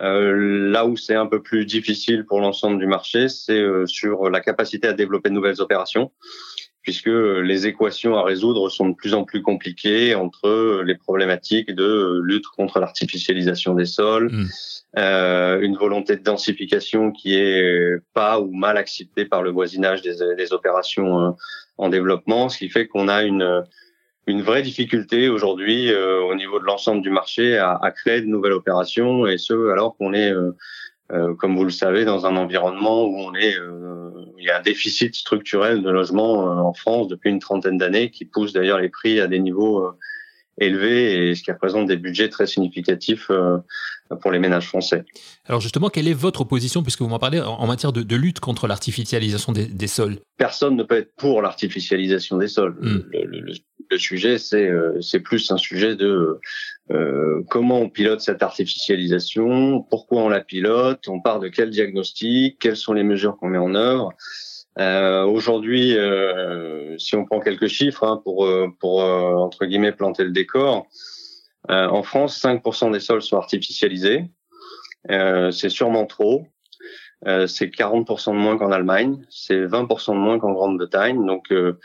là 0.00 0.84
où 0.84 0.98
c'est 0.98 1.14
un 1.14 1.26
peu 1.26 1.40
plus 1.40 1.64
difficile 1.64 2.26
pour 2.26 2.40
l'ensemble 2.40 2.78
du 2.78 2.86
marché, 2.86 3.30
c'est 3.30 3.64
sur 3.86 4.28
la 4.28 4.40
capacité 4.42 4.86
à 4.88 4.92
développer 4.92 5.30
de 5.30 5.34
nouvelles 5.34 5.62
opérations 5.62 6.10
puisque 6.82 7.06
les 7.06 7.66
équations 7.66 8.16
à 8.16 8.24
résoudre 8.24 8.68
sont 8.68 8.88
de 8.88 8.94
plus 8.94 9.14
en 9.14 9.24
plus 9.24 9.42
compliquées 9.42 10.14
entre 10.14 10.82
les 10.84 10.96
problématiques 10.96 11.72
de 11.72 12.20
lutte 12.22 12.46
contre 12.46 12.80
l'artificialisation 12.80 13.74
des 13.74 13.86
sols, 13.86 14.30
mm. 14.32 14.48
euh, 14.98 15.60
une 15.60 15.76
volonté 15.76 16.16
de 16.16 16.22
densification 16.22 17.12
qui 17.12 17.34
est 17.34 17.98
pas 18.14 18.40
ou 18.40 18.52
mal 18.52 18.76
acceptée 18.76 19.24
par 19.24 19.42
le 19.42 19.50
voisinage 19.50 20.02
des, 20.02 20.34
des 20.36 20.52
opérations 20.52 21.20
euh, 21.20 21.30
en 21.78 21.88
développement, 21.88 22.48
ce 22.48 22.58
qui 22.58 22.68
fait 22.68 22.86
qu'on 22.86 23.08
a 23.08 23.22
une 23.22 23.64
une 24.26 24.42
vraie 24.42 24.62
difficulté 24.62 25.28
aujourd'hui 25.28 25.90
euh, 25.90 26.20
au 26.22 26.34
niveau 26.34 26.60
de 26.60 26.64
l'ensemble 26.64 27.02
du 27.02 27.10
marché 27.10 27.58
à, 27.58 27.74
à, 27.74 27.90
créer 27.90 28.20
de 28.20 28.26
nouvelles 28.26 28.52
opérations 28.52 29.26
et 29.26 29.38
ce 29.38 29.70
alors 29.70 29.96
qu'on 29.96 30.14
est 30.14 30.30
euh, 30.30 30.40
euh, 30.40 30.52
comme 31.38 31.56
vous 31.56 31.64
le 31.64 31.70
savez, 31.70 32.04
dans 32.04 32.26
un 32.26 32.36
environnement 32.36 33.04
où 33.04 33.18
on 33.18 33.34
est, 33.34 33.56
euh, 33.58 34.10
il 34.38 34.44
y 34.44 34.50
a 34.50 34.58
un 34.58 34.62
déficit 34.62 35.14
structurel 35.14 35.82
de 35.82 35.90
logement 35.90 36.48
euh, 36.48 36.60
en 36.60 36.72
France 36.72 37.08
depuis 37.08 37.30
une 37.30 37.38
trentaine 37.38 37.78
d'années, 37.78 38.10
qui 38.10 38.24
pousse 38.24 38.52
d'ailleurs 38.52 38.78
les 38.78 38.88
prix 38.88 39.20
à 39.20 39.26
des 39.26 39.38
niveaux 39.38 39.92
élevés 40.58 41.30
et 41.30 41.34
ce 41.34 41.42
qui 41.42 41.50
représente 41.50 41.86
des 41.86 41.96
budgets 41.96 42.28
très 42.28 42.46
significatifs 42.46 43.30
pour 44.20 44.30
les 44.30 44.38
ménages 44.38 44.66
français. 44.66 45.04
Alors 45.46 45.60
justement, 45.60 45.88
quelle 45.88 46.08
est 46.08 46.12
votre 46.12 46.44
position, 46.44 46.82
puisque 46.82 47.00
vous 47.00 47.08
m'en 47.08 47.18
parlez, 47.18 47.40
en 47.40 47.66
matière 47.66 47.92
de, 47.92 48.02
de 48.02 48.16
lutte 48.16 48.40
contre 48.40 48.66
l'artificialisation 48.66 49.52
des, 49.52 49.66
des, 49.66 49.86
sols? 49.86 50.18
Personne 50.36 50.76
ne 50.76 50.82
peut 50.82 50.96
être 50.96 51.14
pour 51.16 51.40
l'artificialisation 51.40 52.36
des 52.36 52.48
sols. 52.48 52.76
Hmm. 52.80 53.02
Le, 53.10 53.24
le, 53.24 53.54
le, 53.90 53.98
sujet, 53.98 54.38
c'est 54.38 54.70
c'est 55.00 55.20
plus 55.20 55.50
un 55.50 55.58
sujet 55.58 55.96
de 55.96 56.38
euh, 56.90 57.42
comment 57.48 57.80
on 57.80 57.88
pilote 57.88 58.20
cette 58.20 58.42
artificialisation, 58.42 59.82
pourquoi 59.88 60.22
on 60.22 60.28
la 60.28 60.40
pilote, 60.40 61.08
on 61.08 61.20
part 61.20 61.40
de 61.40 61.48
quel 61.48 61.70
diagnostic, 61.70 62.58
quelles 62.58 62.76
sont 62.76 62.92
les 62.92 63.04
mesures 63.04 63.36
qu'on 63.36 63.48
met 63.48 63.58
en 63.58 63.74
œuvre. 63.74 64.12
Euh, 64.78 65.24
Aujourd'hui, 65.24 65.96
euh, 65.96 66.96
si 66.98 67.14
on 67.16 67.24
prend 67.24 67.40
quelques 67.40 67.68
chiffres 67.68 68.04
hein, 68.04 68.20
pour, 68.24 68.46
euh, 68.46 68.68
pour 68.80 69.02
euh, 69.02 69.34
entre 69.34 69.66
guillemets 69.66 69.92
planter 69.92 70.24
le 70.24 70.30
décor, 70.30 70.86
en 71.68 72.02
France, 72.02 72.42
5% 72.42 72.90
des 72.92 73.00
sols 73.00 73.22
sont 73.22 73.36
artificialisés. 73.36 74.24
c'est 75.08 75.68
sûrement 75.68 76.06
trop. 76.06 76.46
euh, 77.26 77.46
c'est 77.46 77.66
40% 77.66 78.32
de 78.32 78.36
moins 78.36 78.58
qu'en 78.58 78.72
Allemagne, 78.72 79.24
c'est 79.30 79.64
20% 79.66 80.12
de 80.14 80.18
moins 80.18 80.38
qu'en 80.38 80.52
Grande-Bretagne. 80.52 81.24
Donc, 81.24 81.52
euh, 81.52 81.78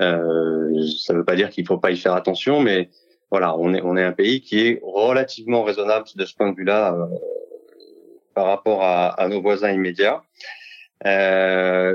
euh, 0.00 0.84
ça 0.98 1.12
ne 1.12 1.18
veut 1.18 1.24
pas 1.24 1.36
dire 1.36 1.50
qu'il 1.50 1.62
ne 1.64 1.68
faut 1.68 1.78
pas 1.78 1.90
y 1.92 1.96
faire 1.96 2.14
attention, 2.14 2.60
mais 2.60 2.90
voilà, 3.30 3.56
on 3.56 3.72
est, 3.72 3.82
on 3.82 3.96
est 3.96 4.02
un 4.02 4.12
pays 4.12 4.40
qui 4.40 4.60
est 4.66 4.80
relativement 4.82 5.62
raisonnable 5.62 6.06
de 6.14 6.24
ce 6.24 6.34
point 6.34 6.50
de 6.50 6.56
vue-là 6.56 6.94
euh, 6.94 7.06
par 8.34 8.46
rapport 8.46 8.82
à, 8.82 9.08
à, 9.10 9.28
nos 9.28 9.40
voisins 9.40 9.70
immédiats. 9.70 10.22
Euh, 11.06 11.89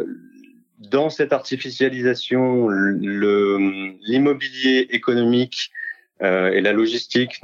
cette 1.09 1.33
artificialisation, 1.33 2.69
l'immobilier 2.69 4.87
économique 4.91 5.71
euh, 6.21 6.51
et 6.51 6.61
la 6.61 6.71
logistique, 6.71 7.41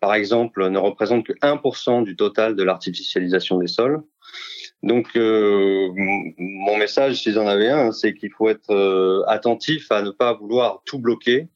par, 0.00 0.14
exemple, 0.14 0.68
ne 0.68 0.78
représentent 0.78 1.26
que 1.26 1.32
1% 1.32 2.04
du 2.04 2.16
total 2.16 2.54
de 2.54 2.62
l'artificialisation 2.62 3.58
des 3.58 3.66
sols. 3.66 4.02
Donc, 4.82 5.08
euh, 5.16 5.90
mon 6.38 6.76
message, 6.76 7.22
si 7.22 7.32
j'en 7.32 7.46
avais 7.46 7.68
un, 7.68 7.92
c'est 7.92 8.14
qu'il 8.14 8.30
faut 8.30 8.48
être 8.48 8.70
euh, 8.70 9.22
attentif 9.26 9.90
à 9.90 10.02
ne 10.02 10.10
pas 10.10 10.34
vouloir 10.34 10.82
tout 10.84 10.98
bloquer, 10.98 11.48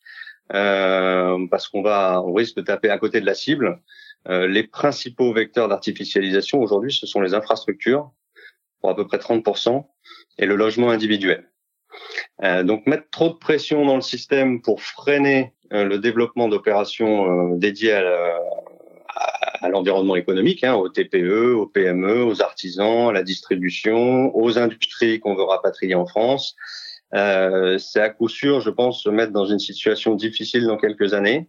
parce 0.49 1.68
qu'on 1.68 1.82
va, 1.82 2.23
on 2.23 2.32
risque 2.32 2.56
de 2.56 2.62
taper 2.62 2.90
à 2.90 2.99
côté 2.99 3.20
de 3.20 3.26
la 3.26 3.34
cible. 3.34 3.80
Les 4.28 4.62
principaux 4.62 5.32
vecteurs 5.32 5.68
d'artificialisation 5.68 6.61
aujourd'hui, 6.61 6.92
ce 6.92 7.06
sont 7.06 7.20
les 7.20 7.34
infrastructures, 7.34 8.11
pour 8.85 8.91
à 8.91 8.97
peu 8.97 9.07
près 9.07 9.17
30%, 9.17 9.87
et 10.37 10.45
le 10.45 10.57
logement 10.57 10.91
individuel. 10.91 11.49
Euh, 12.43 12.64
donc, 12.64 12.87
mettre 12.87 13.09
trop 13.11 13.31
de 13.31 13.38
pression 13.38 13.87
dans 13.87 13.95
le 13.95 14.03
système 14.03 14.61
pour 14.61 14.83
freiner 14.83 15.55
le 15.71 15.97
développement 15.97 16.49
d'opérations 16.49 17.57
dédiées 17.57 17.93
à 17.93 18.03
la, 18.03 18.38
à 19.64 19.71
l'environnement 19.71 20.17
économique, 20.17 20.62
hein, 20.62 20.75
aux 20.75 20.91
TPE, 20.91 21.55
aux 21.55 21.67
PME, 21.67 22.23
aux 22.23 22.43
artisans, 22.43 23.09
à 23.09 23.12
la 23.12 23.23
distribution, 23.23 24.37
aux 24.37 24.59
industries 24.59 25.21
qu'on 25.21 25.35
veut 25.35 25.45
rapatrier 25.45 25.95
en 25.95 26.07
France. 26.07 26.55
Euh, 27.14 27.79
c'est 27.79 28.00
à 28.00 28.11
coup 28.11 28.29
sûr, 28.29 28.61
je 28.61 28.71
pense, 28.71 29.03
se 29.03 29.09
mettre 29.09 29.33
dans 29.33 29.47
une 29.47 29.59
situation 29.59 30.14
difficile 30.14 30.67
dans 30.67 30.76
quelques 30.76 31.14
années, 31.14 31.49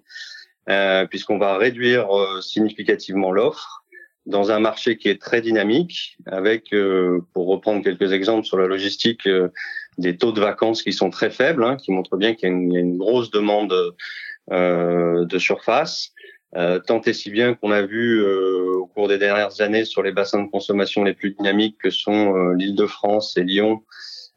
euh, 0.69 1.05
puisqu'on 1.05 1.37
va 1.37 1.57
réduire 1.57 2.15
euh, 2.15 2.41
significativement 2.41 3.31
l'offre 3.31 3.83
dans 4.25 4.51
un 4.51 4.59
marché 4.59 4.97
qui 4.97 5.09
est 5.09 5.21
très 5.21 5.41
dynamique, 5.41 6.17
avec, 6.25 6.73
euh, 6.73 7.21
pour 7.33 7.47
reprendre 7.47 7.83
quelques 7.83 8.11
exemples 8.11 8.45
sur 8.45 8.57
la 8.57 8.67
logistique, 8.67 9.27
euh, 9.27 9.49
des 9.97 10.17
taux 10.17 10.31
de 10.31 10.41
vacances 10.41 10.81
qui 10.81 10.93
sont 10.93 11.09
très 11.09 11.29
faibles, 11.29 11.63
hein, 11.63 11.77
qui 11.77 11.91
montrent 11.91 12.17
bien 12.17 12.33
qu'il 12.33 12.49
y, 12.49 12.77
a 12.77 12.79
une 12.79 12.97
grosse 12.97 13.31
demande 13.31 13.73
de 14.51 15.39
surface. 15.39 16.13
Euh, 16.55 16.79
tant 16.79 17.01
et 17.01 17.11
si 17.11 17.31
bien 17.31 17.53
qu'on 17.53 17.71
a 17.71 17.81
vu 17.81 18.21
euh, 18.21 18.77
au 18.77 18.85
cours 18.85 19.09
des 19.09 19.17
dernières 19.17 19.59
années 19.59 19.83
sur 19.83 20.01
les 20.03 20.13
bassins 20.13 20.41
de 20.41 20.49
consommation 20.49 21.03
les 21.03 21.13
plus 21.13 21.31
dynamiques 21.31 21.77
que 21.77 21.89
sont 21.89 22.33
euh, 22.33 22.53
l'Île-de-France 22.53 23.35
et 23.35 23.43
Lyon, 23.43 23.83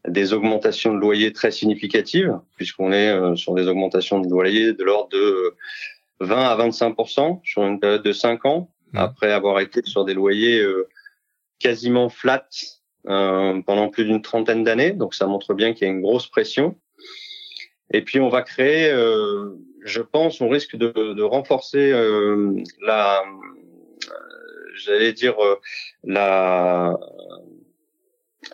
des 0.06 0.32
augmentations 0.32 0.92
de 0.92 0.98
loyers 0.98 1.32
très 1.32 1.52
significatives, 1.52 2.36
puisqu'on 2.56 2.92
est 2.92 3.36
sur 3.36 3.54
des 3.54 3.66
augmentations 3.68 4.20
de 4.20 4.28
loyers 4.28 4.72
de 4.72 4.84
l'ordre 4.84 5.10
de 5.10 5.54
20 6.20 6.44
à 6.44 6.54
25 6.56 6.96
sur 7.44 7.64
une 7.64 7.78
période 7.78 8.02
de 8.02 8.12
5 8.12 8.46
ans, 8.46 8.70
mmh. 8.92 8.98
après 8.98 9.32
avoir 9.32 9.60
été 9.60 9.82
sur 9.84 10.04
des 10.04 10.14
loyers 10.14 10.64
quasiment 11.58 12.08
flats 12.08 12.48
pendant 13.04 13.88
plus 13.88 14.04
d'une 14.04 14.22
trentaine 14.22 14.64
d'années. 14.64 14.92
Donc 14.92 15.14
ça 15.14 15.26
montre 15.26 15.54
bien 15.54 15.72
qu'il 15.72 15.86
y 15.86 15.90
a 15.90 15.92
une 15.92 16.02
grosse 16.02 16.28
pression. 16.28 16.78
Et 17.90 18.02
puis 18.02 18.20
on 18.20 18.28
va 18.28 18.42
créer 18.42 18.92
je 19.88 20.02
pense, 20.02 20.40
on 20.40 20.48
risque 20.48 20.76
de, 20.76 20.92
de 21.14 21.22
renforcer 21.22 21.90
euh, 21.92 22.62
la, 22.80 23.22
euh, 23.22 24.12
j'allais 24.74 25.12
dire 25.12 25.36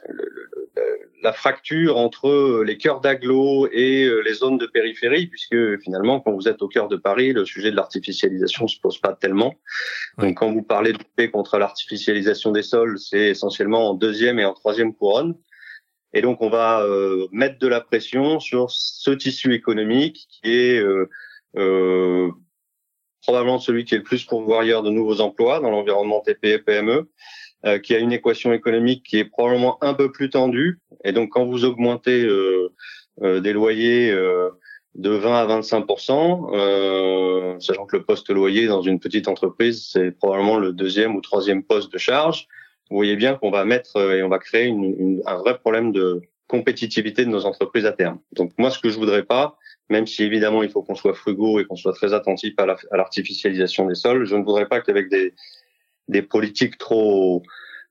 euh, 0.09 0.61
la, 0.77 0.83
la 1.23 1.33
fracture 1.33 1.97
entre 1.97 2.63
les 2.65 2.77
cœurs 2.77 3.01
d'agglo 3.01 3.69
et 3.73 4.11
les 4.25 4.35
zones 4.35 4.59
de 4.59 4.67
périphérie, 4.67 5.27
puisque 5.27 5.81
finalement, 5.81 6.21
quand 6.21 6.33
vous 6.33 6.49
êtes 6.49 6.61
au 6.63 6.69
cœur 6.69 6.89
de 6.89 6.97
Paris, 6.97 7.33
le 7.33 7.45
sujet 7.45 7.71
de 7.71 7.77
l'artificialisation 7.77 8.69
se 8.69 8.79
pose 8.79 8.99
pas 8.99 9.15
tellement. 9.15 9.55
Donc, 10.19 10.37
quand 10.37 10.53
vous 10.53 10.63
parlez 10.63 10.93
de 10.93 10.99
paix 11.17 11.31
contre 11.31 11.59
l'artificialisation 11.59 12.53
des 12.53 12.63
sols, 12.63 12.99
c'est 12.99 13.31
essentiellement 13.31 13.91
en 13.91 13.95
deuxième 13.95 14.39
et 14.39 14.45
en 14.45 14.53
troisième 14.53 14.95
couronne. 14.95 15.35
Et 16.15 16.23
donc, 16.23 16.41
on 16.41 16.49
va 16.49 16.83
euh, 16.83 17.27
mettre 17.33 17.59
de 17.59 17.67
la 17.67 17.81
pression 17.81 18.39
sur 18.39 18.71
ce 18.71 19.11
tissu 19.11 19.53
économique 19.53 20.27
qui 20.31 20.53
est 20.53 20.79
euh, 20.79 21.11
euh, 21.57 22.31
probablement 23.23 23.59
celui 23.59 23.85
qui 23.85 23.97
est 23.97 23.99
le 23.99 24.05
plus 24.05 24.25
pourvoyeur 24.25 24.85
de 24.85 24.91
nouveaux 24.91 25.21
emplois 25.21 25.59
dans 25.59 25.71
l'environnement 25.71 26.21
TPE 26.21 26.59
PME, 26.65 27.11
euh, 27.67 27.79
qui 27.79 27.95
a 27.95 27.99
une 27.99 28.13
équation 28.13 28.53
économique 28.53 29.05
qui 29.05 29.19
est 29.19 29.25
probablement 29.25 29.83
un 29.83 29.95
peu 29.95 30.13
plus 30.13 30.31
tendue. 30.31 30.81
Et 31.05 31.13
donc, 31.13 31.31
quand 31.31 31.45
vous 31.45 31.65
augmentez 31.65 32.25
euh, 32.25 32.71
des 33.21 33.53
loyers 33.53 34.11
de 34.11 35.11
20 35.11 35.35
à 35.35 35.61
25% 35.61 37.61
sachant 37.61 37.87
que 37.87 37.97
le 37.97 38.03
poste 38.03 38.29
loyer 38.31 38.67
dans 38.67 38.83
une 38.83 38.99
petite 38.99 39.29
entreprise, 39.29 39.89
c'est 39.93 40.11
probablement 40.11 40.59
le 40.59 40.73
deuxième 40.73 41.15
ou 41.15 41.21
troisième 41.21 41.63
poste 41.63 41.93
de 41.93 41.99
charge 41.99 42.49
vous 42.91 42.97
voyez 42.97 43.17
bien 43.17 43.35
qu'on 43.35 43.51
va 43.51 43.65
mettre 43.65 43.97
euh, 43.97 44.19
et 44.19 44.23
on 44.23 44.29
va 44.29 44.39
créer 44.39 44.67
une, 44.67 44.85
une, 44.85 45.23
un 45.27 45.37
vrai 45.37 45.59
problème 45.59 45.93
de 45.93 46.23
compétitivité 46.47 47.25
de 47.25 47.31
nos 47.31 47.47
entreprises 47.47 47.87
à 47.87 47.93
terme. 47.93 48.19
Donc 48.33 48.53
moi, 48.59 48.71
ce 48.71 48.79
que 48.79 48.91
je 48.91 48.99
voudrais 48.99 49.23
pas, 49.23 49.57
même 49.89 50.07
si 50.07 50.23
évidemment 50.23 50.63
il 50.63 50.71
faut 50.71 50.83
qu'on 50.83 50.95
soit 50.95 51.15
frugaux 51.15 51.59
et 51.59 51.65
qu'on 51.65 51.77
soit 51.77 51.95
très 51.95 52.13
attentif 52.13 52.55
à 52.59 52.97
l'artificialisation 52.97 53.87
des 53.87 53.95
sols, 53.95 54.27
je 54.27 54.37
ne 54.37 54.45
voudrais 54.45 54.67
pas 54.67 54.81
qu'avec 54.81 55.09
des, 55.09 55.35
des 56.09 56.23
politiques 56.23 56.79
trop 56.79 57.43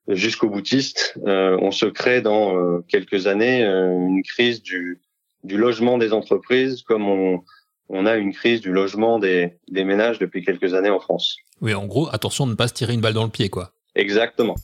jusqu'au 0.08 0.50
boutiste, 0.50 1.18
euh, 1.26 1.58
on 1.62 1.72
se 1.72 1.86
crée 1.86 2.22
dans 2.22 2.58
euh, 2.58 2.84
quelques 2.88 3.28
années 3.28 3.64
euh, 3.64 3.90
une 3.90 4.24
crise 4.24 4.62
du, 4.62 5.02
du 5.44 5.58
logement 5.58 5.98
des 5.98 6.14
entreprises 6.14 6.82
comme 6.84 7.08
on, 7.08 7.42
on 7.90 8.06
a 8.06 8.16
une 8.18 8.34
crise 8.34 8.62
du 8.62 8.72
logement 8.72 9.20
des, 9.20 9.58
des 9.70 9.84
ménages 9.84 10.20
depuis 10.20 10.44
quelques 10.44 10.74
années 10.74 10.90
en 10.90 11.00
France. 11.00 11.38
Oui, 11.62 11.74
en 11.74 11.86
gros, 11.86 12.10
attention 12.12 12.46
de 12.46 12.52
ne 12.52 12.56
pas 12.56 12.68
se 12.68 12.74
tirer 12.74 12.94
une 12.94 13.02
balle 13.02 13.14
dans 13.14 13.24
le 13.24 13.30
pied, 13.30 13.50
quoi. 13.50 13.72
Exactement. 13.96 14.56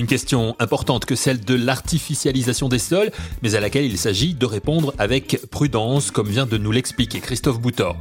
Une 0.00 0.06
question 0.06 0.56
importante 0.58 1.04
que 1.04 1.14
celle 1.14 1.44
de 1.44 1.54
l'artificialisation 1.54 2.70
des 2.70 2.78
sols, 2.78 3.10
mais 3.42 3.54
à 3.54 3.60
laquelle 3.60 3.84
il 3.84 3.98
s'agit 3.98 4.32
de 4.32 4.46
répondre 4.46 4.94
avec 4.98 5.42
prudence, 5.50 6.10
comme 6.10 6.26
vient 6.26 6.46
de 6.46 6.56
nous 6.56 6.72
l'expliquer 6.72 7.20
Christophe 7.20 7.60
Boutor. 7.60 7.98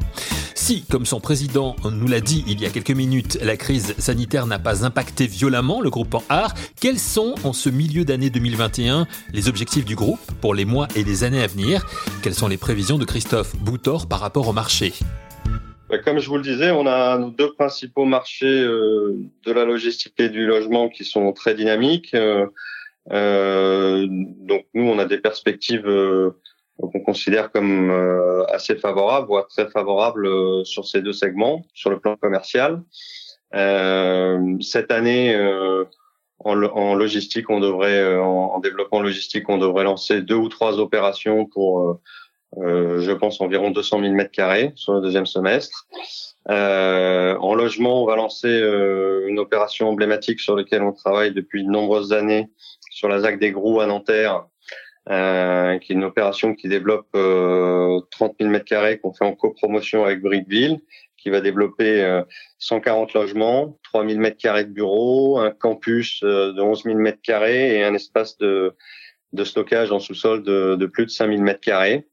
Si, 0.56 0.84
comme 0.84 1.06
son 1.06 1.20
président 1.20 1.76
nous 1.84 2.08
l'a 2.08 2.22
dit 2.22 2.46
il 2.48 2.62
y 2.62 2.66
a 2.66 2.70
quelques 2.70 2.92
minutes, 2.92 3.38
la 3.42 3.58
crise 3.58 3.96
sanitaire 3.98 4.48
n'a 4.48 4.60
pas 4.60 4.86
impacté 4.86 5.28
violemment 5.28 5.82
le 5.82 5.90
groupe 5.90 6.14
en 6.14 6.24
art, 6.30 6.54
quels 6.80 7.00
sont, 7.00 7.36
en 7.44 7.52
ce 7.52 7.68
milieu 7.68 8.06
d'année 8.06 8.30
2021, 8.30 9.06
les 9.34 9.50
objectifs 9.50 9.84
du 9.84 9.98
groupe 9.98 10.22
pour 10.40 10.54
les 10.54 10.64
mois 10.64 10.88
et 10.96 11.04
les 11.04 11.26
années 11.26 11.44
à 11.44 11.48
venir? 11.48 11.86
Quelles 12.22 12.34
sont 12.34 12.48
les 12.48 12.56
prévisions 12.56 12.98
de 12.98 13.04
Christophe 13.04 13.58
Boutor 13.58 14.08
par 14.08 14.22
rapport 14.22 14.48
au 14.48 14.54
marché? 14.54 14.94
Comme 15.98 16.20
je 16.20 16.30
vous 16.30 16.38
le 16.38 16.44
disais, 16.44 16.72
on 16.72 16.86
a 16.86 17.18
nos 17.18 17.32
deux 17.32 17.54
principaux 17.54 18.06
marchés 18.06 18.62
euh, 18.62 19.18
de 19.46 19.52
la 19.52 19.66
logistique 19.66 20.14
et 20.20 20.30
du 20.30 20.46
logement 20.46 20.90
qui 20.90 21.04
sont 21.04 21.34
très 21.34 21.56
dynamiques. 21.56 22.14
Euh, 22.14 22.48
euh 23.12 24.06
donc 24.10 24.66
nous, 24.74 24.84
on 24.84 25.00
a 25.00 25.06
des 25.06 25.18
perspectives 25.18 25.90
qu'on 26.78 27.00
considère 27.02 27.52
comme 27.52 27.92
assez 28.50 28.76
favorables, 28.76 29.28
voire 29.28 29.48
très 29.48 29.68
favorables 29.68 30.66
sur 30.66 30.86
ces 30.86 31.02
deux 31.02 31.14
segments, 31.14 31.66
sur 31.74 31.90
le 31.90 32.00
plan 32.00 32.16
commercial. 32.16 32.84
cette 33.52 34.92
année, 34.92 35.36
en, 36.40 36.96
logistique, 36.96 37.50
on 37.50 37.60
devrait, 37.60 38.16
en, 38.16 38.60
développement 38.60 39.02
logistique, 39.02 39.50
on 39.50 39.58
devrait 39.58 39.84
lancer 39.84 40.22
deux 40.22 40.36
ou 40.36 40.50
trois 40.50 40.80
opérations 40.80 41.46
pour 41.46 42.00
euh, 42.58 43.02
je 43.02 43.12
pense 43.12 43.42
environ 43.42 43.72
200 43.72 44.02
000 44.02 44.14
mètres 44.14 44.32
carrés 44.32 44.72
sur 44.76 44.94
le 44.94 45.02
deuxième 45.02 45.26
semestre. 45.26 45.88
Euh, 46.50 47.36
en 47.38 47.54
logement, 47.54 48.02
on 48.04 48.06
va 48.08 48.16
lancer 48.16 48.48
euh, 48.48 49.28
une 49.28 49.40
opération 49.40 49.90
emblématique 49.90 50.40
sur 50.40 50.56
laquelle 50.56 50.82
on 50.82 50.94
travaille 50.94 51.32
depuis 51.32 51.64
de 51.64 51.70
nombreuses 51.70 52.12
années 52.12 52.50
sur 52.90 53.08
la 53.08 53.20
ZAC 53.20 53.40
des 53.40 53.52
Grous 53.52 53.82
à 53.82 53.86
Nanterre, 53.86 54.46
euh, 55.10 55.78
qui 55.78 55.92
est 55.92 55.96
une 55.96 56.04
opération 56.04 56.56
qui 56.56 56.68
développe 56.68 57.08
30 57.12 57.22
euh, 57.22 58.02
000 58.40 58.50
mètres 58.50 58.66
carrés 58.66 58.98
qu'on 58.98 59.14
fait 59.14 59.26
en 59.26 59.36
copromotion 59.36 60.04
avec 60.04 60.22
Brickville, 60.22 60.80
qui 61.18 61.30
va 61.30 61.42
développer 61.42 62.22
140 62.60 63.14
logements, 63.14 63.78
3 63.84 64.08
000 64.08 64.20
mètres 64.20 64.38
carrés 64.38 64.64
de 64.64 64.72
bureaux, 64.72 65.38
un 65.38 65.52
campus 65.52 66.22
de 66.24 66.62
11 66.62 66.84
000 66.84 66.98
mètres 66.98 67.22
carrés 67.22 67.78
et 67.78 67.84
un 67.84 67.94
espace 67.94 68.38
de, 68.38 68.74
de 69.34 69.44
stockage 69.44 69.92
en 69.92 70.00
sous-sol 70.00 70.44
de, 70.44 70.78
de 70.80 70.86
plus 70.86 71.06
de 71.06 71.12
5 71.12 71.30
000 71.30 71.42
mètres 71.42 71.60
carrés 71.60 72.08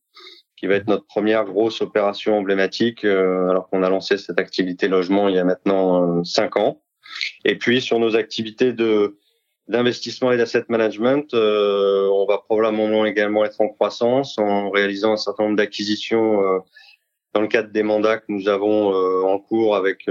qui 0.57 0.67
va 0.67 0.75
être 0.75 0.89
notre 0.89 1.07
première 1.07 1.45
grosse 1.45 1.81
opération 1.81 2.39
emblématique, 2.39 3.05
euh, 3.05 3.49
alors 3.51 3.69
qu'on 3.69 3.83
a 3.83 3.91
lancé 3.91 4.17
cette 4.19 4.39
activité 4.39 4.89
logement 4.89 5.29
il 5.29 5.37
y 5.37 5.39
a 5.39 5.45
maintenant 5.45 6.19
euh, 6.19 6.25
cinq 6.25 6.57
ans. 6.57 6.81
Et 7.45 7.57
puis 7.57 7.81
sur 7.81 7.99
nos 7.99 8.17
activités 8.17 8.73
de 8.73 9.17
d'investissement 9.69 10.31
et 10.31 10.37
d'asset 10.37 10.65
management, 10.69 11.35
euh, 11.35 12.09
on 12.13 12.25
va 12.27 12.39
probablement 12.39 13.05
également 13.05 13.45
être 13.45 13.61
en 13.61 13.69
croissance 13.69 14.39
en 14.39 14.71
réalisant 14.71 15.13
un 15.13 15.17
certain 15.17 15.45
nombre 15.45 15.57
d'acquisitions 15.57 16.41
dans 17.35 17.41
le 17.41 17.49
cadre 17.49 17.71
des 17.71 17.83
mandats 17.83 18.19
que 18.19 18.27
nous 18.29 18.49
avons 18.49 18.95
en 19.25 19.39
cours 19.41 19.75
avec 19.75 20.07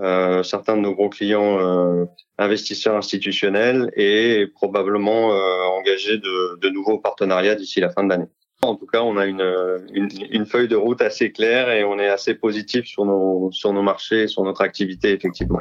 euh, 0.00 0.42
certains 0.42 0.76
de 0.76 0.82
nos 0.82 0.94
gros 0.94 1.10
clients 1.10 1.58
euh, 1.60 2.06
investisseurs 2.38 2.96
institutionnels 2.96 3.90
et 3.94 4.46
probablement 4.54 5.34
euh, 5.34 5.64
engager 5.78 6.16
de, 6.16 6.58
de, 6.58 6.68
nouveaux 6.70 6.98
partenariats 6.98 7.54
d'ici 7.54 7.78
la 7.80 7.90
fin 7.90 8.02
de 8.02 8.08
l'année. 8.08 8.28
En 8.64 8.76
tout 8.76 8.86
cas, 8.86 9.02
on 9.02 9.16
a 9.16 9.26
une, 9.26 9.42
une, 9.92 10.08
une, 10.30 10.46
feuille 10.46 10.68
de 10.68 10.76
route 10.76 11.02
assez 11.02 11.32
claire 11.32 11.68
et 11.68 11.82
on 11.82 11.98
est 11.98 12.08
assez 12.08 12.34
positif 12.34 12.86
sur 12.86 13.04
nos, 13.04 13.50
sur 13.50 13.72
nos 13.72 13.82
marchés 13.82 14.28
sur 14.28 14.44
notre 14.44 14.62
activité, 14.62 15.12
effectivement. 15.12 15.58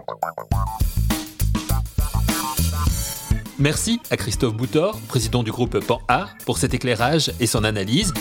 Merci 3.57 3.99
à 4.11 4.17
Christophe 4.17 4.55
Boutor, 4.55 4.99
président 5.07 5.41
du 5.41 5.51
groupe 5.51 5.79
Pan 5.79 5.99
Art, 6.07 6.35
pour 6.45 6.59
cet 6.59 6.75
éclairage 6.75 7.31
et 7.39 7.47
son 7.47 7.63
analyse. 7.63 8.13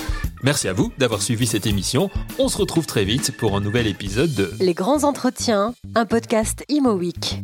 Merci 0.42 0.68
à 0.68 0.72
vous 0.72 0.90
d'avoir 0.96 1.20
suivi 1.20 1.46
cette 1.46 1.66
émission. 1.66 2.08
On 2.38 2.48
se 2.48 2.56
retrouve 2.56 2.86
très 2.86 3.04
vite 3.04 3.36
pour 3.36 3.56
un 3.56 3.60
nouvel 3.60 3.86
épisode 3.86 4.34
de 4.34 4.50
Les 4.60 4.74
grands 4.74 5.04
entretiens, 5.04 5.74
un 5.94 6.06
podcast 6.06 6.64
Imo 6.68 6.92
Week. 6.92 7.42